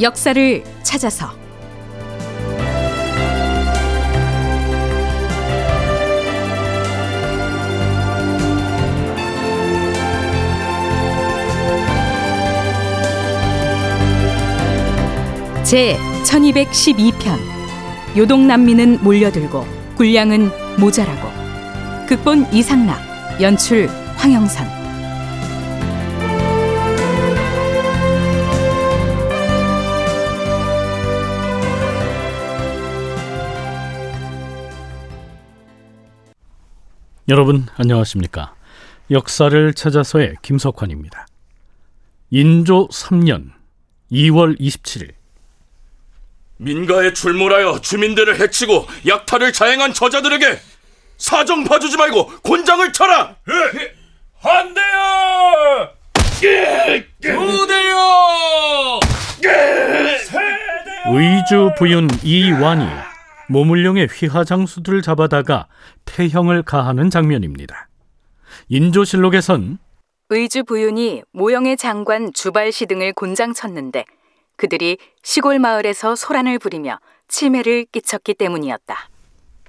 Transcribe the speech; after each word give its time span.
역사를 0.00 0.62
찾아서. 0.82 1.30
제 15.64 15.96
1212편. 16.24 17.38
요동 18.16 18.46
난민은 18.46 19.02
몰려들고 19.02 19.66
군량은 19.96 20.50
모자라고. 20.78 21.28
극본 22.06 22.52
이상락 22.52 23.00
연출 23.40 23.88
황영선 24.16 24.85
여러분 37.28 37.66
안녕하십니까? 37.76 38.54
역사를 39.10 39.74
찾아서의 39.74 40.34
김석환입니다. 40.42 41.26
인조 42.30 42.88
3년 42.88 43.50
2월 44.12 44.58
27일 44.60 45.12
민가에 46.58 47.12
출몰하여 47.12 47.80
주민들을 47.80 48.40
해치고 48.40 48.86
약탈을 49.06 49.52
자행한 49.52 49.92
저자들에게 49.92 50.58
사정 51.18 51.64
봐주지 51.64 51.96
말고 51.96 52.26
곤장을 52.42 52.92
쳐라! 52.92 53.36
한 54.38 54.74
대요! 54.74 55.90
두 57.20 57.66
대요! 57.66 59.00
의주 61.08 61.70
부윤 61.78 62.08
이완이 62.22 62.86
모물룡의 63.48 64.08
휘하장수들을 64.08 65.02
잡아다가 65.02 65.68
태형을 66.04 66.62
가하는 66.62 67.10
장면입니다. 67.10 67.88
인조실록에선 68.68 69.78
의주 70.30 70.64
부윤이 70.64 71.22
모영의 71.32 71.76
장관 71.76 72.32
주발시 72.32 72.86
등을 72.86 73.12
곤장 73.12 73.52
쳤는데 73.54 74.04
그들이 74.56 74.98
시골 75.22 75.58
마을에서 75.58 76.16
소란을 76.16 76.58
부리며 76.58 76.98
치매를 77.28 77.86
끼쳤기 77.92 78.34
때문이었다. 78.34 78.96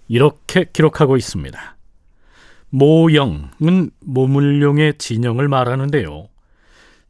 이렇게 0.07 0.65
기록하고 0.71 1.17
있습니다. 1.17 1.77
모영은 2.69 3.91
모물룡의 3.99 4.97
진영을 4.97 5.47
말하는데요. 5.47 6.29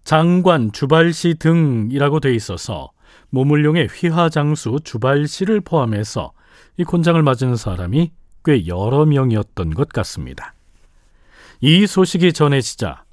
장관 0.03 0.71
주발시 0.71 1.35
등이라고 1.39 2.19
돼 2.19 2.33
있어서 2.33 2.91
모물룡의 3.29 3.87
휘하장수 3.87 4.79
주발시를 4.83 5.61
포함해서 5.61 6.31
이 6.77 6.83
곤장을 6.83 7.21
맞은 7.21 7.55
사람이 7.55 8.11
꽤 8.45 8.67
여러 8.67 9.05
명이었던 9.05 9.73
것 9.73 9.89
같습니다. 9.89 10.53
이 11.59 11.87
소식이 11.87 12.33
전해지자 12.33 13.03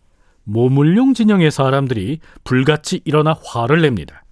모물룡 0.45 1.15
진영의 1.15 1.51
사람들이 1.51 2.21
불같이 2.45 3.01
일어나 3.05 3.35
화를 3.43 3.81
냅니다. 3.81 4.23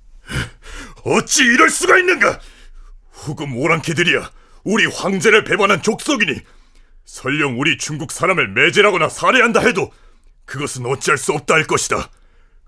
어찌 1.05 1.43
이럴 1.45 1.71
수가 1.71 1.99
있는가? 1.99 2.39
후금 3.11 3.57
오랑캐들이야 3.57 4.31
우리 4.65 4.87
황제를 4.87 5.45
배반한 5.45 5.83
족속이니 5.83 6.41
설령 7.07 7.59
우리 7.59 7.79
중국 7.79 8.13
사람을 8.13 8.49
매질하거나 8.49 9.09
살해한다 9.09 9.61
해도 9.61 9.91
그것은 10.45 10.85
어찌할 10.87 11.17
수 11.19 11.33
없다 11.33 11.55
할 11.55 11.65
것이다. 11.65 12.11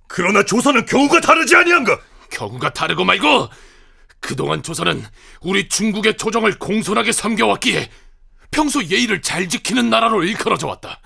그러나 0.07 0.43
조선은 0.43 0.87
경우가 0.87 1.21
다르지 1.21 1.55
아니한가? 1.57 1.99
경우가 2.31 2.73
다르고 2.73 3.05
말고 3.05 3.49
그동안 4.25 4.63
조선은 4.63 5.05
우리 5.43 5.69
중국의 5.69 6.17
조정을 6.17 6.59
공손하게 6.59 7.13
섬겨왔기에 7.13 7.91
평소 8.51 8.83
예의를 8.83 9.21
잘 9.21 9.51
지키는 9.51 9.91
나라로 9.91 10.25
일컬어져 10.25 10.67
왔다. 10.67 11.01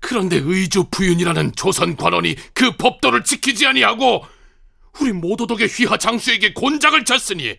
그런데 0.00 0.40
의주 0.42 0.84
부윤이라는 0.84 1.52
조선 1.56 1.94
관원이 1.94 2.36
그 2.54 2.74
법도를 2.78 3.24
지키지 3.24 3.66
아니하고 3.66 4.24
우리 4.98 5.12
모도덕의 5.12 5.68
휘하 5.68 5.98
장수에게 5.98 6.54
곤장을 6.54 7.04
쳤으니 7.04 7.58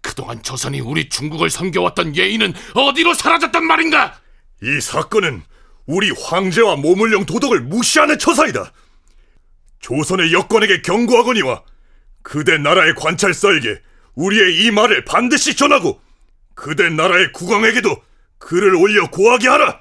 그동안 0.00 0.40
조선이 0.44 0.78
우리 0.80 1.08
중국을 1.08 1.50
섬겨왔던 1.50 2.14
예의는 2.14 2.54
어디로 2.74 3.14
사라졌단 3.14 3.64
말인가? 3.66 4.20
이 4.62 4.80
사건은 4.80 5.42
우리 5.86 6.12
황제와 6.12 6.76
모물령 6.76 7.26
도덕을 7.26 7.62
무시하는 7.62 8.20
처사이다. 8.20 8.72
조선의 9.80 10.32
여권에게 10.32 10.82
경고하거니와 10.82 11.64
그대 12.22 12.58
나라의 12.58 12.94
관찰사에게 12.94 13.80
우리의 14.14 14.64
이 14.64 14.70
말을 14.70 15.04
반드시 15.04 15.56
전하고 15.56 16.00
그대 16.54 16.90
나라의 16.90 17.32
국왕에게도 17.32 17.96
글을 18.38 18.74
올려 18.74 19.10
고하게 19.10 19.48
하라. 19.48 19.80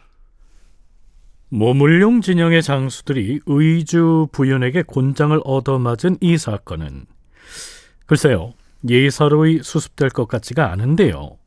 모물룡 1.50 2.22
진영의 2.22 2.62
장수들이 2.62 3.40
의주 3.48 4.28
부윤에게 4.32 4.84
곤장을 4.84 5.40
얻어맞은 5.44 6.18
이 6.22 6.38
사건은 6.38 7.06
글쎄요 8.06 8.54
예사로이 8.88 9.62
수습될 9.64 10.10
것 10.10 10.28
같지가 10.28 10.72
않은데요. 10.72 11.38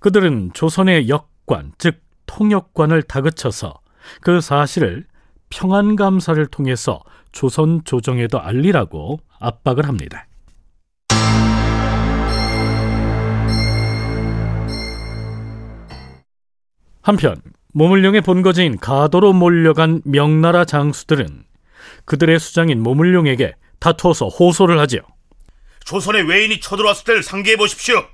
그들은 0.00 0.50
조선의 0.52 1.08
역관 1.08 1.72
즉 1.78 2.02
통역관을 2.26 3.02
다그쳐서 3.04 3.80
그 4.20 4.40
사실을 4.40 5.06
평안감사를 5.50 6.44
통해서 6.46 7.02
조선 7.32 7.82
조정에도 7.84 8.40
알리라고 8.40 9.20
압박을 9.38 9.86
합니다. 9.88 10.26
한편 17.02 17.40
모물룡의 17.72 18.22
본거지인 18.22 18.78
가도로 18.78 19.32
몰려간 19.32 20.00
명나라 20.04 20.64
장수들은 20.64 21.44
그들의 22.06 22.38
수장인 22.38 22.82
모물룡에게 22.82 23.54
다투어서 23.78 24.28
호소를 24.28 24.78
하지요. 24.78 25.00
조선의 25.84 26.22
외인이 26.22 26.60
쳐들어왔을 26.60 27.04
때를 27.04 27.22
상기해 27.22 27.56
보십시오. 27.56 28.04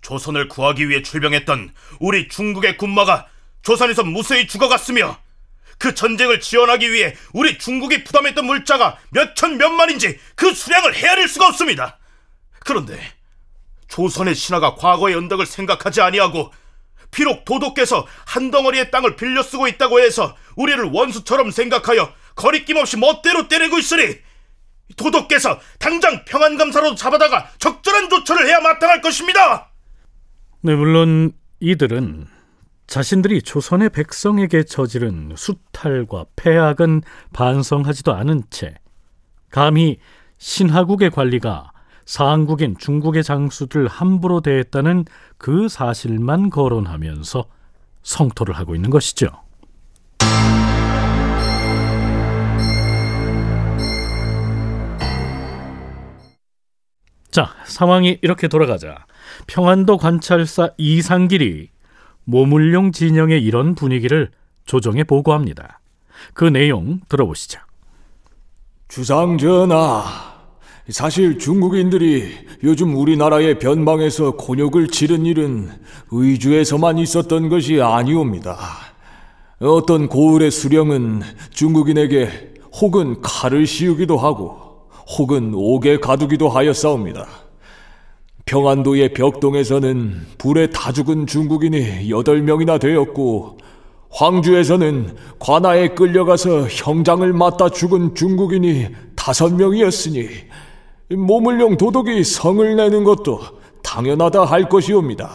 조선을 0.00 0.48
구하기 0.48 0.88
위해 0.88 1.02
출병했던 1.02 1.72
우리 2.00 2.28
중국의 2.28 2.78
군마가 2.78 3.26
조선에서 3.62 4.04
무수히 4.04 4.46
죽어갔으며 4.46 5.18
그 5.78 5.94
전쟁을 5.94 6.40
지원하기 6.40 6.92
위해 6.92 7.14
우리 7.32 7.58
중국이 7.58 8.04
부담했던 8.04 8.44
물자가 8.46 8.98
몇천 9.10 9.58
몇만인지 9.58 10.18
그 10.34 10.52
수량을 10.52 10.94
헤아릴 10.94 11.28
수가 11.28 11.48
없습니다. 11.48 11.98
그런데 12.60 13.00
조선의 13.88 14.34
신하가 14.34 14.74
과거의 14.74 15.14
언덕을 15.14 15.46
생각하지 15.46 16.00
아니하고 16.00 16.52
비록 17.10 17.44
도독께서 17.44 18.06
한 18.26 18.50
덩어리의 18.50 18.90
땅을 18.90 19.16
빌려 19.16 19.42
쓰고 19.42 19.68
있다고 19.68 20.00
해서 20.00 20.36
우리를 20.56 20.82
원수처럼 20.92 21.50
생각하여 21.50 22.12
거리낌 22.34 22.76
없이 22.76 22.96
멋대로 22.96 23.48
때리고 23.48 23.78
있으니 23.78 24.18
도독께서 24.96 25.60
당장 25.78 26.24
평안감사로 26.24 26.94
잡아다가 26.94 27.50
적절한 27.58 28.08
조처를 28.08 28.46
해야 28.46 28.60
마땅할 28.60 29.00
것입니다. 29.00 29.70
네, 30.62 30.74
물론 30.74 31.32
이들은 31.60 32.26
자신들이 32.86 33.42
조선의 33.42 33.90
백성에게 33.90 34.64
저지른 34.64 35.32
수탈과 35.36 36.26
폐악은 36.36 37.02
반성하지도 37.32 38.14
않은 38.14 38.44
채 38.50 38.74
감히 39.50 39.98
신하국의 40.38 41.10
관리가 41.10 41.72
상국인 42.04 42.76
중국의 42.78 43.24
장수들 43.24 43.88
함부로 43.88 44.40
대했다는 44.40 45.04
그 45.38 45.68
사실만 45.68 46.50
거론하면서 46.50 47.44
성토를 48.02 48.54
하고 48.54 48.76
있는 48.76 48.90
것이죠. 48.90 49.28
자, 57.32 57.54
상황이 57.64 58.18
이렇게 58.22 58.46
돌아가자 58.48 59.04
평안도 59.48 59.98
관찰사 59.98 60.70
이상길이 60.78 61.68
모물룡 62.26 62.92
진영의 62.92 63.42
이런 63.42 63.74
분위기를 63.74 64.30
조정에 64.66 65.04
보고합니다. 65.04 65.80
그 66.34 66.44
내용 66.44 67.00
들어보시죠. 67.08 67.60
주상 68.88 69.38
전하, 69.38 70.04
사실 70.88 71.38
중국인들이 71.38 72.32
요즘 72.62 72.96
우리나라의 72.96 73.58
변방에서 73.58 74.32
곤욕을 74.32 74.88
치른 74.88 75.24
일은 75.24 75.70
의주에서만 76.10 76.98
있었던 76.98 77.48
것이 77.48 77.80
아니옵니다. 77.80 78.56
어떤 79.60 80.08
고을의 80.08 80.50
수령은 80.50 81.22
중국인에게 81.50 82.54
혹은 82.80 83.20
칼을 83.22 83.66
씌우기도 83.66 84.16
하고 84.16 84.88
혹은 85.18 85.52
옥에 85.54 85.98
가두기도 85.98 86.48
하였사옵니다. 86.48 87.45
평안도의 88.46 89.12
벽동에서는 89.12 90.20
불에 90.38 90.70
타 90.70 90.92
죽은 90.92 91.26
중국인이 91.26 92.08
여덟 92.10 92.42
명이나 92.42 92.78
되었고 92.78 93.58
황주에서는 94.10 95.16
관아에 95.40 95.88
끌려가서 95.88 96.68
형장을 96.68 97.32
맞다 97.32 97.70
죽은 97.70 98.14
중국인이 98.14 98.86
다섯 99.16 99.52
명이었으니 99.52 100.28
모물룡 101.16 101.76
도덕이 101.76 102.22
성을 102.22 102.76
내는 102.76 103.02
것도 103.02 103.40
당연하다 103.82 104.44
할 104.44 104.68
것이옵니다. 104.68 105.28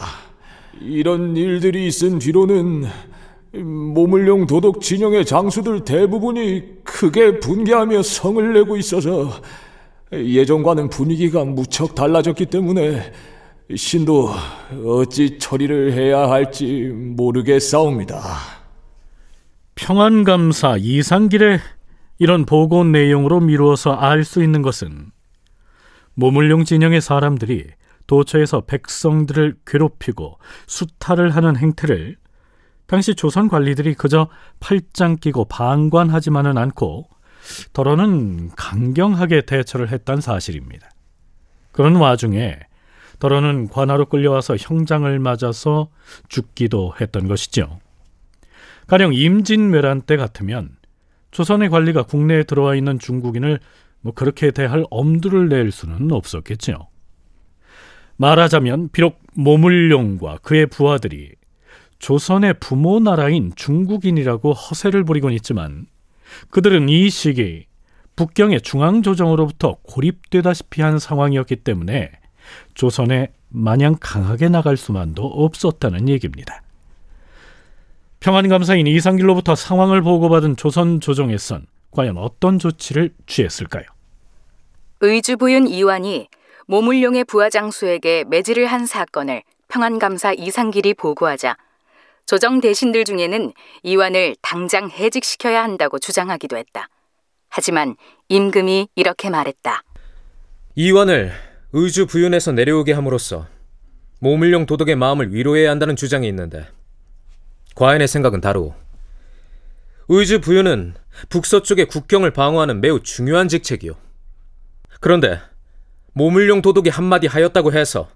이런 0.80 1.36
일들이 1.36 1.86
있은 1.86 2.18
뒤로는 2.18 2.86
모물룡 3.52 4.46
도덕 4.46 4.80
진영의 4.80 5.26
장수들 5.26 5.84
대부분이 5.84 6.82
크게 6.82 7.40
분개하며 7.40 8.02
성을 8.02 8.54
내고 8.54 8.78
있어서 8.78 9.30
예전과는 10.12 10.90
분위기가 10.90 11.44
무척 11.44 11.94
달라졌기 11.94 12.46
때문에 12.46 13.12
신도 13.74 14.30
어찌 14.84 15.38
처리를 15.38 15.92
해야 15.92 16.28
할지 16.28 16.90
모르겠사옵니다. 16.92 18.22
평안감사 19.74 20.76
이상길의 20.78 21.58
이런 22.18 22.44
보고 22.44 22.84
내용으로 22.84 23.40
미루어서 23.40 23.92
알 23.92 24.24
수 24.24 24.42
있는 24.42 24.60
것은 24.62 25.10
모물룡 26.14 26.64
진영의 26.64 27.00
사람들이 27.00 27.68
도처에서 28.06 28.62
백성들을 28.66 29.56
괴롭히고 29.66 30.38
수탈을 30.66 31.30
하는 31.30 31.56
행태를 31.56 32.16
당시 32.86 33.14
조선 33.14 33.48
관리들이 33.48 33.94
그저 33.94 34.28
팔짱 34.60 35.16
끼고 35.16 35.46
방관하지만은 35.46 36.58
않고 36.58 37.08
더러는 37.72 38.50
강경하게 38.56 39.42
대처를 39.42 39.90
했단 39.90 40.20
사실입니다. 40.20 40.90
그런 41.72 41.96
와중에 41.96 42.58
더러는 43.18 43.68
관하로 43.68 44.06
끌려와서 44.06 44.56
형장을 44.56 45.18
맞아서 45.18 45.88
죽기도 46.28 46.94
했던 47.00 47.28
것이죠. 47.28 47.78
가령 48.86 49.14
임진왜란 49.14 50.02
때 50.02 50.16
같으면 50.16 50.76
조선의 51.30 51.70
관리가 51.70 52.02
국내에 52.02 52.42
들어와 52.42 52.74
있는 52.74 52.98
중국인을 52.98 53.60
뭐 54.00 54.12
그렇게 54.12 54.50
대할 54.50 54.84
엄두를 54.90 55.48
낼 55.48 55.70
수는 55.70 56.10
없었겠죠. 56.12 56.88
말하자면 58.16 58.90
비록 58.90 59.20
모물룡과 59.34 60.38
그의 60.42 60.66
부하들이 60.66 61.30
조선의 61.98 62.54
부모 62.60 62.98
나라인 62.98 63.52
중국인이라고 63.54 64.52
허세를 64.52 65.04
부리곤 65.04 65.32
있지만 65.34 65.86
그들은 66.50 66.88
이 66.88 67.10
시기 67.10 67.66
북경의 68.16 68.60
중앙조정으로부터 68.60 69.78
고립되다시피 69.82 70.82
한 70.82 70.98
상황이었기 70.98 71.56
때문에 71.56 72.12
조선에 72.74 73.32
마냥 73.48 73.96
강하게 74.00 74.48
나갈 74.48 74.76
수만도 74.76 75.24
없었다는 75.24 76.08
얘기입니다. 76.08 76.62
평안감사인 78.20 78.86
이상길로부터 78.86 79.54
상황을 79.54 80.00
보고받은 80.02 80.56
조선 80.56 81.00
조정에선 81.00 81.66
과연 81.90 82.16
어떤 82.16 82.58
조치를 82.58 83.10
취했을까요? 83.26 83.84
의주부윤 85.00 85.66
이완이 85.66 86.28
모물룡의 86.66 87.24
부하장수에게 87.24 88.24
매질을 88.28 88.66
한 88.66 88.86
사건을 88.86 89.42
평안감사 89.68 90.34
이상길이 90.34 90.94
보고하자 90.94 91.56
조정 92.26 92.60
대신들 92.60 93.04
중에는 93.04 93.52
이완을 93.82 94.36
당장 94.42 94.90
해직시켜야 94.90 95.62
한다고 95.62 95.98
주장하기도 95.98 96.56
했다. 96.56 96.88
하지만 97.48 97.96
임금이 98.28 98.88
이렇게 98.94 99.28
말했다. 99.28 99.82
이완을 100.74 101.32
의주 101.72 102.06
부윤에서 102.06 102.52
내려오게 102.52 102.92
함으로써 102.92 103.46
모물룡 104.20 104.66
도덕의 104.66 104.96
마음을 104.96 105.34
위로해야 105.34 105.70
한다는 105.70 105.96
주장이 105.96 106.28
있는데 106.28 106.66
과인의 107.74 108.08
생각은 108.08 108.40
다르오. 108.40 108.74
의주 110.08 110.40
부윤은 110.40 110.94
북서쪽의 111.28 111.86
국경을 111.86 112.30
방어하는 112.30 112.80
매우 112.80 113.02
중요한 113.02 113.48
직책이오. 113.48 113.94
그런데 115.00 115.40
모물룡 116.12 116.62
도덕이 116.62 116.88
한마디 116.90 117.26
하였다고 117.26 117.72
해서 117.72 118.08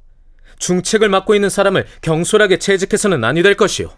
중책을 0.59 1.09
맡고 1.09 1.35
있는 1.35 1.49
사람을 1.51 1.87
경솔하게 2.03 2.59
채직해서는 2.59 3.25
아니 3.25 3.43
될 3.43 3.57
것이오. 3.57 3.91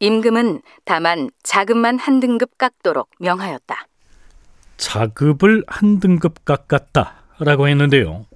임금은 0.00 0.62
다만 0.84 1.30
자급만 1.42 1.98
한 1.98 2.20
등급 2.20 2.58
깎도록 2.58 3.08
명하였다. 3.20 3.86
자급을 4.76 5.64
한 5.66 6.00
등급 6.00 6.44
깎았다라고 6.44 7.68
했는데요. 7.68 8.26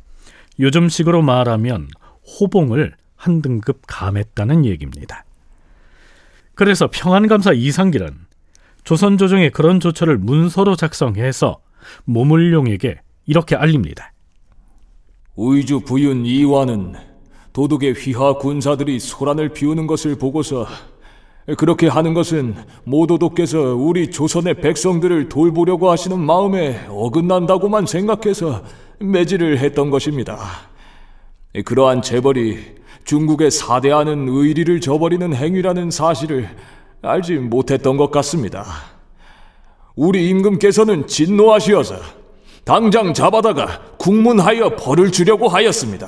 요즘식으로 0.60 1.22
말하면 1.22 1.88
호봉을 2.40 2.94
한 3.16 3.42
등급 3.42 3.82
감했다는 3.86 4.64
얘기입니다. 4.64 5.24
그래서 6.54 6.88
평안감사 6.90 7.52
이상길은 7.52 8.26
조선 8.84 9.18
조정의 9.18 9.50
그런 9.50 9.80
조처를 9.80 10.18
문서로 10.18 10.76
작성해서 10.76 11.60
모물룡에게 12.04 13.00
이렇게 13.26 13.54
알립니다. 13.56 14.12
의주 15.40 15.80
부윤 15.80 16.26
이완은 16.26 16.94
도둑의 17.52 17.94
휘하 17.94 18.34
군사들이 18.34 18.98
소란을 18.98 19.50
피우는 19.50 19.86
것을 19.86 20.16
보고서 20.16 20.66
그렇게 21.56 21.86
하는 21.86 22.12
것은 22.12 22.56
모도도께서 22.82 23.76
우리 23.76 24.10
조선의 24.10 24.54
백성들을 24.54 25.28
돌보려고 25.28 25.90
하시는 25.90 26.18
마음에 26.18 26.84
어긋난다고만 26.88 27.86
생각해서 27.86 28.64
매질을 28.98 29.58
했던 29.58 29.90
것입니다. 29.90 30.38
그러한 31.64 32.02
재벌이 32.02 32.58
중국에 33.04 33.48
사대하는 33.48 34.28
의리를 34.28 34.80
저버리는 34.80 35.32
행위라는 35.32 35.92
사실을 35.92 36.48
알지 37.00 37.36
못했던 37.36 37.96
것 37.96 38.10
같습니다. 38.10 38.66
우리 39.94 40.28
임금께서는 40.30 41.06
진노하시어서 41.06 42.17
당장 42.68 43.14
잡아다가 43.14 43.80
국문하여 43.96 44.76
벌을 44.76 45.10
주려고 45.10 45.48
하였습니다. 45.48 46.06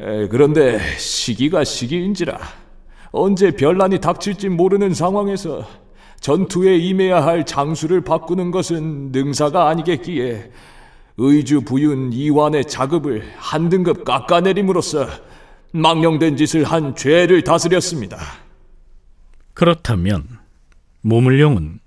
에, 0.00 0.26
그런데 0.26 0.80
시기가 0.98 1.62
시기인지라 1.62 2.40
언제 3.12 3.52
별난이 3.52 4.00
닥칠지 4.00 4.48
모르는 4.48 4.94
상황에서 4.94 5.64
전투에 6.18 6.76
임해야 6.76 7.24
할 7.24 7.46
장수를 7.46 8.00
바꾸는 8.00 8.50
것은 8.50 9.12
능사가 9.12 9.68
아니겠기에 9.68 10.50
의주 11.18 11.60
부윤 11.60 12.12
이완의 12.12 12.64
자급을 12.64 13.22
한 13.36 13.68
등급 13.68 14.04
깎아내림으로써 14.04 15.06
망령된 15.70 16.36
짓을 16.36 16.64
한 16.64 16.96
죄를 16.96 17.44
다스렸습니다. 17.44 18.18
그렇다면 19.54 20.26
모물룡은 21.02 21.81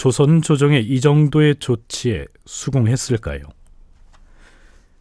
조선 0.00 0.40
조정의 0.40 0.82
이 0.82 0.98
정도의 0.98 1.56
조치에 1.56 2.24
수긍했을까요? 2.46 3.42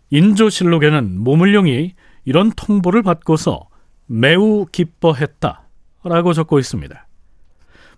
인조실록에는 0.10 1.18
모물룡이 1.22 1.94
이런 2.26 2.52
통보를 2.52 3.02
받고서 3.04 3.70
매우 4.08 4.66
기뻐했다라고 4.70 6.34
적고 6.34 6.60
있습니다. 6.60 7.08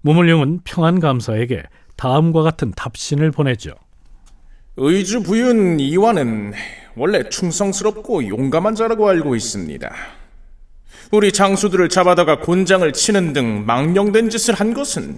모물룡은 0.01 0.59
평안감사에게 0.63 1.63
다음과 1.97 2.43
같은 2.43 2.69
답신을 2.69 3.31
보내죠. 3.31 3.71
의주 4.77 5.23
부윤 5.23 5.79
이완은 5.79 6.53
원래 6.95 7.27
충성스럽고 7.27 8.27
용감한 8.27 8.75
자라고 8.75 9.09
알고 9.09 9.35
있습니다. 9.35 9.91
우리 11.11 11.31
장수들을 11.31 11.89
잡아다가 11.89 12.41
곤장을 12.41 12.93
치는 12.93 13.33
등 13.33 13.65
망령된 13.65 14.29
짓을 14.29 14.53
한 14.53 14.75
것은 14.75 15.17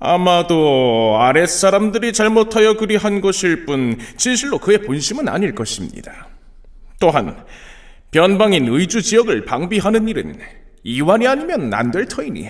아마도 0.00 1.16
아랫사람들이 1.18 2.12
잘못하여 2.12 2.76
그리한 2.76 3.20
것일 3.20 3.66
뿐 3.66 3.98
진실로 4.16 4.58
그의 4.58 4.82
본심은 4.82 5.28
아닐 5.28 5.54
것입니다. 5.54 6.28
또한 7.00 7.44
변방인 8.10 8.68
의주 8.68 9.02
지역을 9.02 9.44
방비하는 9.44 10.08
일은 10.08 10.38
이완이 10.84 11.26
아니면 11.26 11.72
안 11.74 11.90
될 11.90 12.06
터이니 12.06 12.48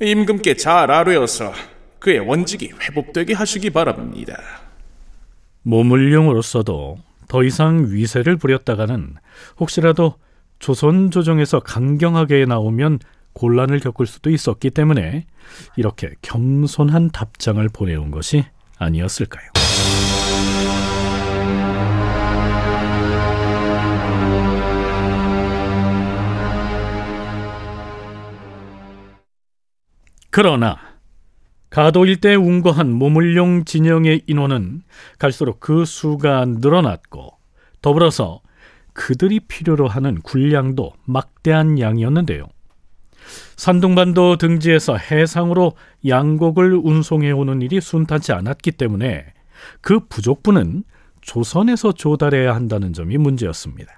임금께 0.00 0.54
잘 0.56 0.90
아뢰어서 0.90 1.52
그의 1.98 2.20
원직이 2.20 2.72
회복되게 2.80 3.34
하시기 3.34 3.70
바랍니다. 3.70 4.36
모물룡으로서도 5.62 6.98
더 7.28 7.44
이상 7.44 7.86
위세를 7.90 8.36
부렸다가는 8.38 9.14
혹시라도 9.58 10.14
조선 10.58 11.10
조정에서 11.10 11.60
강경하게 11.60 12.46
나오면 12.46 12.98
곤란을 13.32 13.80
겪을 13.80 14.06
수도 14.06 14.30
있었기 14.30 14.70
때문에 14.70 15.26
이렇게 15.76 16.10
겸손한 16.22 17.10
답장을 17.10 17.66
보내온 17.68 18.10
것이 18.10 18.44
아니었을까요? 18.78 19.50
그러나 30.30 30.78
가도 31.70 32.04
일대에 32.04 32.34
운거한 32.34 32.90
모물룡 32.92 33.64
진영의 33.64 34.22
인원은 34.26 34.82
갈수록 35.18 35.60
그 35.60 35.84
수가 35.84 36.44
늘어났고 36.46 37.36
더불어서 37.82 38.40
그들이 38.92 39.40
필요로 39.40 39.88
하는 39.88 40.20
군량도 40.20 40.92
막대한 41.04 41.78
양이었는데요. 41.78 42.48
산둥반도 43.56 44.36
등지에서 44.36 44.96
해상으로 44.96 45.72
양곡을 46.06 46.80
운송해 46.82 47.30
오는 47.32 47.62
일이 47.62 47.80
순탄치 47.80 48.32
않았기 48.32 48.72
때문에 48.72 49.26
그 49.80 50.00
부족분은 50.08 50.84
조선에서 51.20 51.92
조달해야 51.92 52.54
한다는 52.54 52.92
점이 52.92 53.18
문제였습니다. 53.18 53.92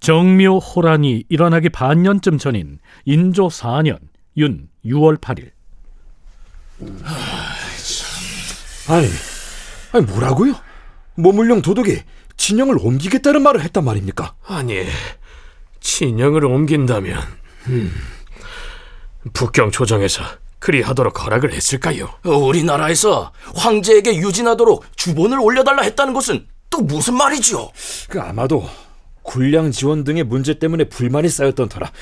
정묘 0.00 0.58
호란이 0.58 1.24
일어나기 1.28 1.68
반년쯤 1.68 2.38
전인 2.38 2.78
인조 3.04 3.48
4년 3.48 3.98
윤 4.36 4.68
6월 4.84 5.20
8일 5.20 5.50
아니, 8.88 9.06
아니 9.92 10.06
뭐라고요? 10.06 10.54
모물령 11.16 11.62
도덕이 11.62 11.98
진영을 12.36 12.78
옮기겠다는 12.78 13.42
말을 13.42 13.60
했단 13.62 13.84
말입니까? 13.84 14.36
아니, 14.46 14.84
진영을 15.80 16.44
옮긴다면 16.44 17.18
음, 17.66 17.92
북경 19.32 19.70
조정에서 19.70 20.22
그리하도록 20.58 21.24
허락을 21.24 21.52
했을까요? 21.52 22.10
우리나라에서 22.24 23.32
황제에게 23.54 24.16
유진하도록 24.16 24.84
주본을 24.96 25.38
올려달라 25.40 25.82
했다는 25.82 26.12
것은 26.12 26.46
또 26.70 26.80
무슨 26.80 27.14
말이지요? 27.16 27.70
그 28.08 28.20
아마도 28.20 28.68
군량 29.22 29.70
지원 29.70 30.04
등의 30.04 30.24
문제 30.24 30.58
때문에 30.58 30.84
불만이 30.84 31.28
쌓였던 31.28 31.68
터라 31.68 31.92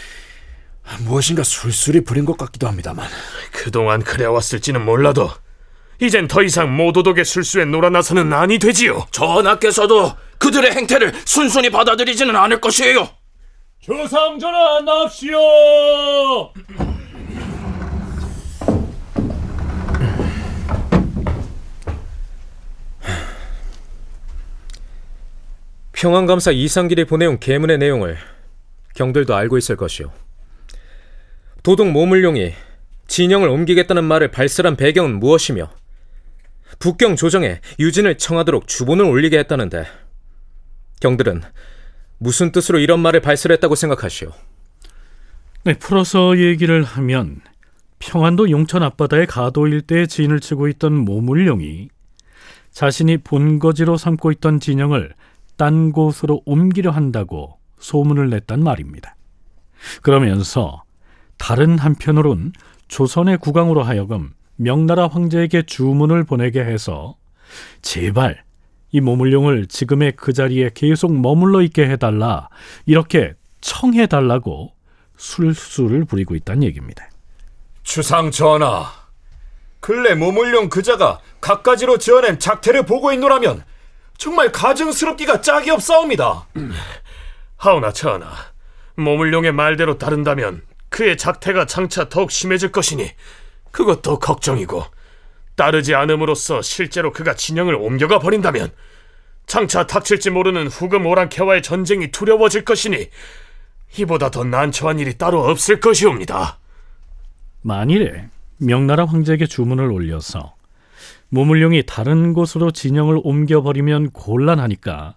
무엇인가 1.01 1.43
술술이 1.43 2.03
부린 2.05 2.25
것 2.25 2.39
같기도 2.39 2.67
합니다만 2.69 3.09
그동안 3.53 4.03
그래왔을지는 4.03 4.85
몰라도 4.85 5.31
이젠 6.01 6.29
더 6.29 6.43
이상 6.43 6.77
모도독의 6.77 7.25
술수에 7.25 7.65
놀아나서는 7.65 8.33
아니 8.33 8.59
되지요. 8.59 9.07
전하께서도 9.11 10.13
그들의 10.39 10.73
행태를 10.73 11.15
순순히 11.25 11.71
받아들이지는 11.71 12.37
않을 12.37 12.61
것이에요. 12.61 13.09
조상전하 13.80 14.80
납시오. 14.80 15.38
평안감사 25.92 26.50
이상길이 26.50 27.04
보내온 27.04 27.38
계문의 27.38 27.78
내용을 27.78 28.18
경들도 28.95 29.35
알고 29.35 29.56
있을 29.56 29.76
것이오. 29.76 30.11
도독 31.62 31.90
모물룡이 31.90 32.52
진영을 33.09 33.49
옮기겠다는 33.49 34.04
말을 34.04 34.30
발설한 34.30 34.76
배경은 34.76 35.18
무엇이며 35.21 35.71
북경 36.80 37.16
조정에 37.16 37.61
유진을 37.78 38.18
청하도록 38.18 38.66
주본을 38.68 39.04
올리게 39.04 39.38
했다는데 39.38 39.87
경들은 41.00 41.42
무슨 42.19 42.53
뜻으로 42.53 42.79
이런 42.79 43.01
말을 43.01 43.21
발설했다고 43.21 43.75
생각하시오? 43.75 44.33
네, 45.65 45.75
풀어서 45.75 46.39
얘기를 46.39 46.83
하면 46.83 47.41
평안도 47.99 48.51
용천 48.51 48.83
앞바다의 48.83 49.27
가도 49.27 49.67
일대에 49.67 50.07
진을 50.07 50.41
치고 50.41 50.69
있던 50.69 50.95
모물룡이 50.95 51.89
자신이 52.71 53.19
본거지로 53.19 53.97
삼고 53.97 54.33
있던 54.33 54.61
진영을 54.61 55.15
딴 55.57 55.93
곳으로 55.93 56.43
옮기려 56.45 56.91
한다고 56.91 57.59
소문을 57.79 58.31
냈단 58.31 58.63
말입니다. 58.63 59.17
그러면서 60.03 60.85
다른 61.39 61.79
한편으론 61.79 62.53
조선의 62.89 63.39
국왕으로 63.39 63.83
하여금 63.83 64.33
명나라 64.57 65.09
황제에게 65.09 65.63
주문을 65.63 66.25
보내게 66.25 66.61
해서 66.61 67.17
제발 67.83 68.46
이 68.90 69.00
모물룡을 69.00 69.66
지금의 69.66 70.12
그 70.16 70.33
자리에 70.33 70.71
계속 70.75 71.12
머물러 71.12 71.62
있게 71.62 71.88
해달라 71.88 72.49
이렇게 72.87 73.35
청해달라고 73.61 74.73
술수를 75.16 76.05
부리고 76.05 76.35
있다는 76.35 76.62
얘기입니다. 76.64 77.09
주상 77.83 78.31
전하 78.31 78.87
근래 79.81 80.14
모물룡 80.14 80.69
그자가 80.69 81.21
갖가지로 81.40 81.99
지어낸 81.99 82.38
작태를 82.38 82.85
보고 82.85 83.12
있노라면 83.12 83.64
정말 84.19 84.50
가증스럽기가 84.50 85.40
짝이 85.43 85.71
없사옵니다 85.71 86.49
하오나 87.57 87.93
전하, 87.93 88.28
모물룡의 88.97 89.52
말대로 89.52 89.99
따른다면 89.99 90.62
그의 90.88 91.16
작태가 91.16 91.66
장차 91.66 92.09
더욱 92.09 92.31
심해질 92.31 92.73
것이니 92.73 93.11
그것도 93.71 94.19
걱정이고 94.19 94.85
따르지 95.57 95.95
않음으로써 95.95 96.63
실제로 96.63 97.13
그가 97.13 97.35
진영을 97.35 97.75
옮겨가 97.75 98.19
버린다면 98.19 98.71
장차 99.47 99.87
닥칠지 99.87 100.31
모르는 100.31 100.67
후금 100.69 101.07
오랑캐와의 101.07 101.63
전쟁이 101.63 102.11
두려워질 102.11 102.65
것이니 102.65 103.09
이보다 103.99 104.31
더 104.31 104.45
난처한 104.45 104.99
일이 104.99 105.17
따로 105.17 105.45
없을 105.45 105.81
것이옵니다. 105.81 106.59
만일에 107.63 108.29
명나라 108.59 109.05
황제에게 109.05 109.47
주문을 109.47 109.91
올려서 109.91 110.55
모물룡이 111.29 111.85
다른 111.87 112.33
곳으로 112.33 112.71
진영을 112.71 113.21
옮겨버리면 113.23 114.11
곤란하니까 114.11 115.15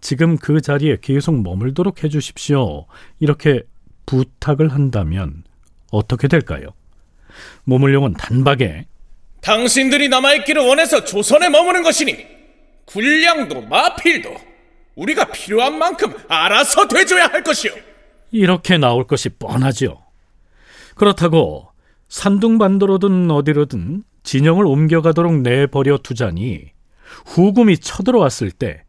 지금 0.00 0.36
그 0.36 0.60
자리에 0.60 0.98
계속 1.00 1.40
머물도록 1.42 2.04
해주십시오. 2.04 2.86
이렇게 3.20 3.62
부탁을 4.06 4.68
한다면 4.68 5.44
어떻게 5.90 6.28
될까요? 6.28 6.68
모물룡은 7.64 8.14
단박에 8.14 8.86
당신들이 9.44 10.08
남아있기를 10.08 10.66
원해서 10.66 11.04
조선에 11.04 11.50
머무는 11.50 11.82
것이니 11.82 12.26
군량도 12.86 13.60
마필도 13.62 14.34
우리가 14.94 15.26
필요한 15.26 15.78
만큼 15.78 16.14
알아서 16.28 16.88
대줘야 16.88 17.26
할 17.26 17.42
것이오. 17.44 17.72
이렇게 18.30 18.78
나올 18.78 19.06
것이 19.06 19.28
뻔하지요. 19.28 20.02
그렇다고 20.94 21.68
산둥반도로든 22.08 23.30
어디로든 23.30 24.04
진영을 24.22 24.64
옮겨가도록 24.64 25.42
내버려 25.42 25.98
두자니 25.98 26.70
후금이 27.26 27.78
쳐들어왔을 27.78 28.50
때 28.50 28.84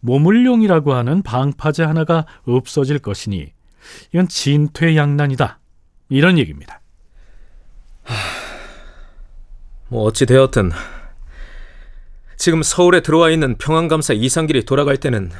모물룡이라고 0.00 0.94
하는 0.94 1.22
방파제 1.22 1.82
하나가 1.82 2.24
없어질 2.46 2.98
것이니 3.00 3.52
이건 4.14 4.28
진퇴양난이다. 4.28 5.58
이런 6.08 6.38
얘기입니다. 6.38 6.80
뭐 9.88 10.04
어찌 10.04 10.26
되었든 10.26 10.70
지금 12.36 12.62
서울에 12.62 13.00
들어와 13.00 13.30
있는 13.30 13.56
평안감사 13.58 14.14
이상길이 14.14 14.64
돌아갈 14.64 14.96
때는 14.96 15.32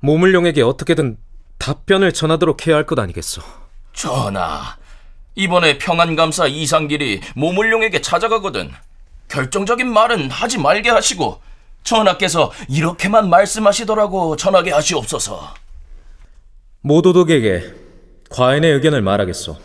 모물룡에게 0.00 0.62
어떻게든 0.62 1.16
답변을 1.58 2.12
전하도록 2.12 2.66
해야 2.66 2.76
할 2.76 2.86
것 2.86 2.98
아니겠소. 2.98 3.42
전하, 3.92 4.76
이번에 5.34 5.78
평안감사 5.78 6.46
이상길이 6.46 7.20
모물룡에게 7.34 8.00
찾아가거든 8.00 8.70
결정적인 9.28 9.92
말은 9.92 10.30
하지 10.30 10.58
말게 10.58 10.90
하시고 10.90 11.42
전하께서 11.82 12.52
이렇게만 12.68 13.28
말씀하시더라고 13.28 14.36
전하게 14.36 14.70
하시옵소서. 14.72 15.54
모도독에게 16.82 17.74
과인의 18.30 18.72
의견을 18.74 19.02
말하겠소. 19.02 19.58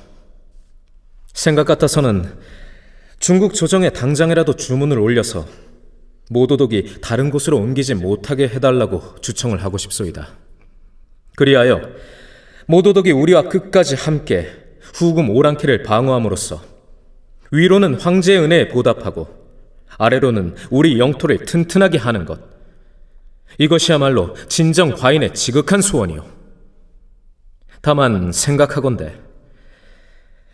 생각 1.34 1.66
같아서는 1.66 2.38
중국 3.26 3.56
조정에 3.56 3.90
당장이라도 3.90 4.56
주문을 4.56 5.00
올려서 5.00 5.48
모도독이 6.30 7.02
다른 7.02 7.32
곳으로 7.32 7.58
옮기지 7.58 7.96
못하게 7.96 8.48
해달라고 8.48 9.16
주청을 9.20 9.64
하고 9.64 9.80
싶소이다. 9.80 10.28
그리하여 11.36 11.82
모도독이 12.68 13.12
우리와 13.12 13.50
끝까지 13.50 13.96
함께 13.96 14.48
후금 14.94 15.32
오랑캐를 15.32 15.82
방어함으로써 15.82 16.62
위로는 17.50 17.96
황제의 17.96 18.42
은혜에 18.42 18.68
보답하고 18.68 19.28
아래로는 19.98 20.54
우리 20.70 21.00
영토를 21.00 21.46
튼튼하게 21.46 21.98
하는 21.98 22.26
것. 22.26 22.40
이것이야말로 23.58 24.36
진정 24.50 24.92
과인의 24.92 25.34
지극한 25.34 25.82
소원이요. 25.82 26.24
다만 27.82 28.32
생각하건대 28.32 29.16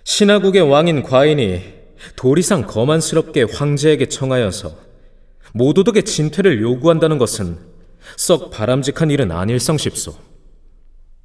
신하국의 0.06 0.62
왕인 0.62 1.04
과인이 1.04 1.81
도리상 2.15 2.67
거만스럽게 2.67 3.43
황제에게 3.43 4.08
청하여서 4.08 4.75
모도덕의 5.53 6.03
진퇴를 6.03 6.62
요구한다는 6.62 7.17
것은 7.17 7.58
썩 8.17 8.51
바람직한 8.51 9.12
일은 9.12 9.31
아닐성쉽소. 9.31 10.13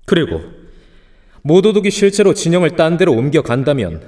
그리고 0.04 0.40
모도덕이 1.42 1.90
실제로 1.90 2.34
진영을 2.34 2.76
딴 2.76 2.96
데로 2.96 3.12
옮겨간다면 3.12 4.02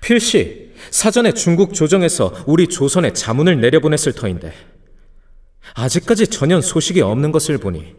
필시 0.00 0.72
사전에 0.90 1.32
중국 1.32 1.74
조정에서 1.74 2.44
우리 2.46 2.68
조선에 2.68 3.12
자문을 3.12 3.60
내려보냈을 3.60 4.12
터인데 4.12 4.52
아직까지 5.74 6.28
전혀 6.28 6.60
소식이 6.60 7.00
없는 7.00 7.32
것을 7.32 7.58
보니 7.58 7.94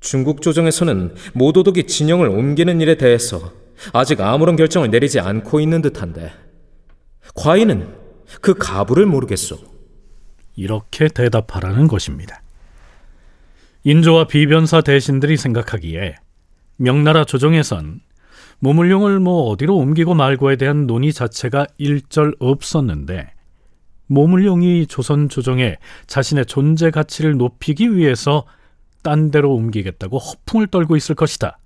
중국 0.00 0.42
조정에서는 0.42 1.14
모도독이 1.34 1.84
진영을 1.84 2.28
옮기는 2.28 2.80
일에 2.80 2.96
대해서 2.96 3.52
아직 3.92 4.20
아무런 4.20 4.56
결정을 4.56 4.90
내리지 4.90 5.20
않고 5.20 5.60
있는 5.60 5.82
듯한데 5.82 6.32
과인은 7.36 7.94
그 8.40 8.54
가부를 8.54 9.06
모르겠소. 9.06 9.58
이렇게 10.56 11.08
대답하라는 11.08 11.86
것입니다. 11.86 12.42
인조와 13.84 14.26
비변사 14.26 14.80
대신들이 14.80 15.36
생각하기에 15.36 16.16
명나라 16.76 17.24
조정에선 17.24 18.00
모물룡을 18.58 19.20
뭐 19.20 19.50
어디로 19.50 19.76
옮기고 19.76 20.14
말고에 20.14 20.56
대한 20.56 20.86
논의 20.86 21.12
자체가 21.12 21.66
일절 21.76 22.34
없었는데 22.40 23.30
모물룡이 24.06 24.86
조선 24.86 25.28
조정에 25.28 25.76
자신의 26.06 26.46
존재 26.46 26.90
가치를 26.90 27.36
높이기 27.36 27.94
위해서 27.94 28.46
딴 29.02 29.30
데로 29.30 29.54
옮기겠다고 29.54 30.18
허풍을 30.18 30.68
떨고 30.68 30.96
있을 30.96 31.14
것이다. 31.14 31.58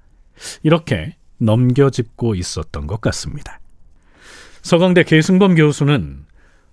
이렇게 0.62 1.16
넘겨짚고 1.38 2.34
있었던 2.34 2.86
것 2.86 3.00
같습니다. 3.00 3.59
서강대 4.62 5.04
계승범 5.04 5.54
교수는 5.54 6.24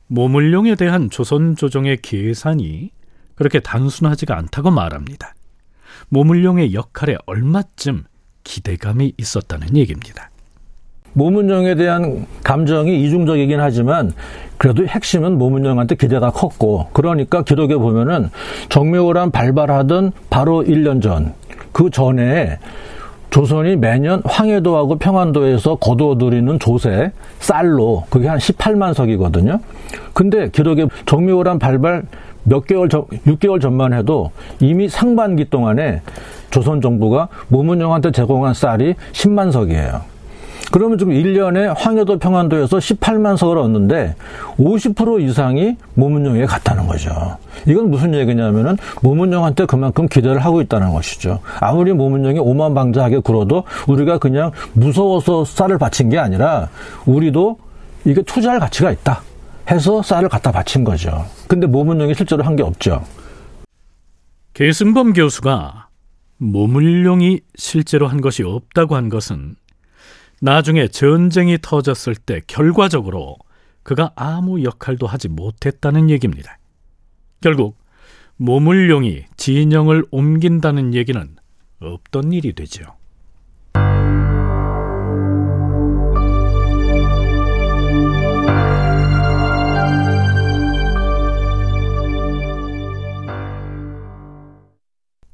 모물룡에 0.07 0.75
대한 0.75 1.09
조선 1.09 1.55
조정의 1.55 1.97
계산이 2.01 2.91
그렇게 3.35 3.59
단순하지가 3.59 4.37
않다고 4.37 4.71
말합니다. 4.71 5.35
모물룡의 6.09 6.73
역할에 6.73 7.17
얼마쯤 7.25 8.05
기대감이 8.43 9.13
있었다는 9.17 9.75
얘기입니다. 9.75 10.29
모문영에 11.13 11.75
대한 11.75 12.27
감정이 12.43 13.03
이중적이긴 13.03 13.59
하지만 13.59 14.13
그래도 14.57 14.85
핵심은 14.85 15.37
모문영한테 15.37 15.95
기대가 15.95 16.29
컸고 16.29 16.89
그러니까 16.93 17.43
기록에 17.43 17.75
보면은 17.75 18.29
정묘호란 18.69 19.31
발발하던 19.31 20.11
바로 20.29 20.63
1년 20.63 21.01
전 21.01 21.33
그 21.77 21.91
전에 21.91 22.57
조선이 23.37 23.75
매년 23.75 24.23
황해도하고 24.25 24.95
평안도에서 24.95 25.75
거두어들이는 25.75 26.57
조세 26.57 27.11
쌀로 27.37 28.03
그게 28.09 28.27
한 28.27 28.39
18만 28.39 28.95
석이거든요. 28.95 29.59
근데 30.13 30.49
기록에 30.49 30.87
정묘호란 31.05 31.59
발발 31.59 32.01
몇 32.41 32.65
개월 32.65 32.89
전, 32.89 33.05
6개월 33.27 33.61
전만 33.61 33.93
해도 33.93 34.31
이미 34.59 34.89
상반기 34.89 35.51
동안에 35.51 36.01
조선 36.49 36.81
정부가 36.81 37.27
모문영한테 37.49 38.11
제공한 38.11 38.55
쌀이 38.55 38.95
10만 39.11 39.51
석이에요. 39.51 40.16
그러면 40.71 40.97
지금 40.97 41.13
1년에 41.13 41.73
황해도 41.77 42.19
평안도에서 42.19 42.77
18만 42.77 43.37
석을 43.37 43.57
얻는데 43.57 44.15
50% 44.57 45.21
이상이 45.21 45.77
모문영에 45.93 46.45
갔다는 46.45 46.87
거죠. 46.87 47.37
이건 47.67 47.89
무슨 47.89 48.13
얘기냐면은 48.13 48.77
모문영한테 49.01 49.65
그만큼 49.65 50.07
기대를 50.07 50.39
하고 50.39 50.61
있다는 50.61 50.93
것이죠. 50.93 51.39
아무리 51.59 51.93
모문영이 51.93 52.39
오만방자하게 52.39 53.19
굴어도 53.19 53.63
우리가 53.87 54.17
그냥 54.17 54.51
무서워서 54.73 55.45
쌀을 55.45 55.77
바친 55.77 56.09
게 56.09 56.17
아니라 56.17 56.69
우리도 57.05 57.57
이게 58.05 58.21
투자할 58.21 58.59
가치가 58.59 58.91
있다. 58.91 59.21
해서 59.69 60.01
쌀을 60.01 60.29
갖다 60.29 60.51
바친 60.51 60.83
거죠. 60.83 61.25
근데 61.47 61.67
모문영이 61.67 62.13
실제로 62.13 62.43
한 62.43 62.55
게 62.55 62.63
없죠. 62.63 63.03
계승범 64.53 65.13
교수가 65.13 65.87
모물룡이 66.37 67.41
실제로 67.55 68.07
한 68.07 68.21
것이 68.21 68.43
없다고 68.43 68.95
한 68.95 69.09
것은 69.09 69.55
나중에 70.41 70.87
전쟁이 70.87 71.57
터졌을 71.61 72.15
때 72.15 72.41
결과적으로 72.45 73.37
그가 73.83 74.11
아무 74.15 74.63
역할도 74.63 75.07
하지 75.07 75.29
못했다는 75.29 76.09
얘기입니다. 76.09 76.59
결국 77.41 77.77
모물룡이 78.35 79.25
진영을 79.35 80.05
옮긴다는 80.11 80.93
얘기는 80.93 81.35
없던 81.79 82.33
일이 82.33 82.53
되죠. 82.53 82.83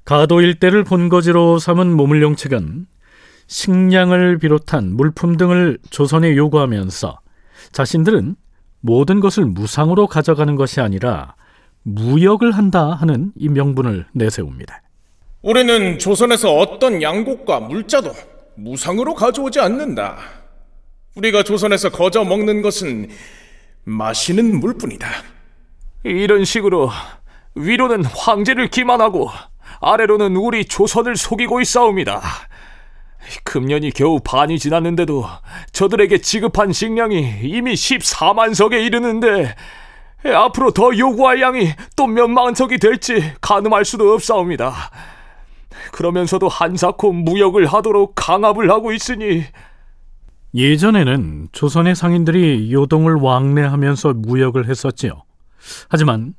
가도 0.05 0.41
일대를 0.41 0.83
본거지로 0.83 1.59
삼은 1.59 1.95
모물룡 1.95 2.35
측은 2.35 2.85
식량을 3.47 4.39
비롯한 4.39 4.95
물품 4.95 5.37
등을 5.37 5.77
조선에 5.89 6.35
요구하면서 6.35 7.19
자신들은 7.71 8.35
모든 8.81 9.19
것을 9.19 9.45
무상으로 9.45 10.07
가져가는 10.07 10.55
것이 10.55 10.81
아니라 10.81 11.35
무역을 11.83 12.51
한다 12.51 12.91
하는 12.91 13.31
이 13.35 13.49
명분을 13.49 14.05
내세웁니다. 14.13 14.81
우리는 15.41 15.99
조선에서 15.99 16.53
어떤 16.55 17.01
양곡과 17.01 17.61
물자도 17.61 18.13
무상으로 18.55 19.13
가져오지 19.13 19.59
않는다. 19.59 20.17
우리가 21.15 21.43
조선에서 21.43 21.89
거저 21.89 22.23
먹는 22.23 22.61
것은 22.61 23.09
마시는 23.83 24.59
물뿐이다. 24.59 25.07
이런 26.03 26.45
식으로 26.45 26.89
위로는 27.55 28.05
황제를 28.05 28.69
기만하고 28.69 29.29
아래로는 29.81 30.35
우리 30.35 30.65
조선을 30.65 31.15
속이고 31.15 31.61
있사옵니다. 31.61 32.21
금년이 33.43 33.91
겨우 33.91 34.19
반이 34.19 34.59
지났는데도 34.59 35.25
저들에게 35.71 36.19
지급한 36.19 36.71
식량이 36.71 37.41
이미 37.43 37.73
14만 37.73 38.53
석에 38.53 38.83
이르는데 38.83 39.55
앞으로 40.25 40.71
더 40.71 40.97
요구할 40.97 41.41
양이 41.41 41.69
또 41.95 42.07
몇만 42.07 42.55
석이 42.55 42.77
될지 42.77 43.33
가늠할 43.41 43.85
수도 43.85 44.13
없사옵니다. 44.13 44.73
그러면서도 45.91 46.47
한사코 46.47 47.11
무역을 47.11 47.65
하도록 47.65 48.13
강압을 48.15 48.69
하고 48.71 48.93
있으니 48.93 49.43
예전에는 50.55 51.49
조선의 51.51 51.95
상인들이 51.95 52.71
요동을 52.71 53.15
왕래하면서 53.15 54.13
무역을 54.13 54.69
했었지요. 54.69 55.23
하지만 55.89 56.35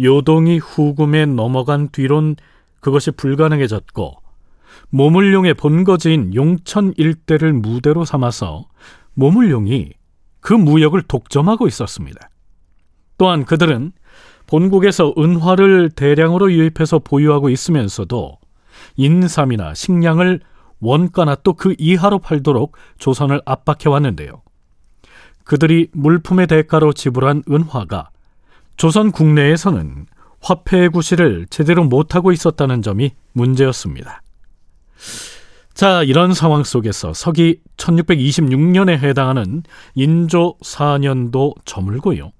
요동이 0.00 0.58
후금에 0.58 1.26
넘어간 1.26 1.88
뒤론 1.88 2.36
그것이 2.80 3.10
불가능해졌고 3.10 4.27
모물룡의 4.90 5.54
본거지인 5.54 6.34
용천 6.34 6.94
일대를 6.96 7.52
무대로 7.52 8.04
삼아서 8.04 8.64
모물룡이 9.14 9.92
그 10.40 10.54
무역을 10.54 11.02
독점하고 11.02 11.66
있었습니다. 11.66 12.30
또한 13.18 13.44
그들은 13.44 13.92
본국에서 14.46 15.12
은화를 15.18 15.90
대량으로 15.90 16.50
유입해서 16.52 17.00
보유하고 17.00 17.50
있으면서도 17.50 18.38
인삼이나 18.96 19.74
식량을 19.74 20.40
원가나 20.80 21.34
또 21.34 21.54
그 21.54 21.74
이하로 21.76 22.20
팔도록 22.20 22.76
조선을 22.98 23.42
압박해 23.44 23.88
왔는데요. 23.88 24.42
그들이 25.44 25.88
물품의 25.92 26.46
대가로 26.46 26.92
지불한 26.92 27.42
은화가 27.50 28.10
조선 28.76 29.10
국내에서는 29.10 30.06
화폐 30.40 30.88
구실을 30.88 31.46
제대로 31.50 31.84
못하고 31.84 32.32
있었다는 32.32 32.80
점이 32.82 33.10
문제였습니다. 33.32 34.22
자, 35.74 36.02
이런 36.02 36.34
상황 36.34 36.64
속에서 36.64 37.12
서기 37.14 37.60
1626년에 37.76 38.98
해당하는 38.98 39.62
인조 39.94 40.58
4년도 40.58 41.54
저물고요. 41.64 42.32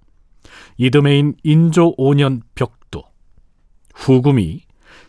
이듬해인 0.77 1.35
인조 1.44 1.97
5년 1.97 2.40
벽도, 2.55 3.05
후금이 3.94 4.62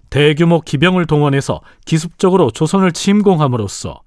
대규모 0.09 0.61
기병을 0.61 1.05
동원해서 1.05 1.61
기습적으로 1.85 2.51
조선을 2.51 2.91
침공함으로써 2.91 4.01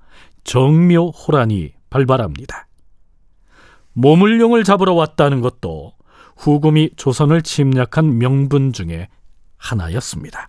정묘 0.44 1.10
호란이 1.10 1.72
발발합니다. 1.90 2.66
모물룡을 3.92 4.64
잡으러 4.64 4.94
왔다는 4.94 5.40
것도 5.40 5.92
후금이 6.36 6.90
조선을 6.96 7.42
침략한 7.42 8.18
명분 8.18 8.72
중에 8.72 9.08
하나였습니다. 9.56 10.48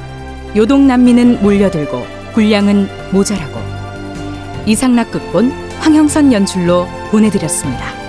요동 0.55 0.87
난민은 0.87 1.41
몰려들고 1.41 2.05
군량은 2.33 2.87
모자라고 3.11 3.59
이상락 4.65 5.11
극본 5.11 5.51
황형선 5.79 6.33
연출로 6.33 6.87
보내드렸습니다. 7.09 8.00